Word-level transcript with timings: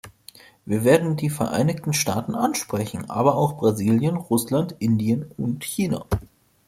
Wir 0.65 0.83
werden 0.83 1.15
die 1.15 1.29
Vereinigten 1.29 1.93
Staaten 1.93 2.33
ansprechen, 2.33 3.07
aber 3.11 3.35
auch 3.35 3.57
Brasilien, 3.59 4.15
Russland, 4.15 4.75
Indien 4.79 5.31
und 5.37 5.63
China. 5.63 6.05